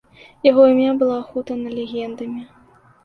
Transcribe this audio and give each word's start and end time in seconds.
Яго 0.49 0.63
імя 0.71 0.95
было 1.03 1.13
ахутана 1.23 1.75
легендамі. 1.77 2.43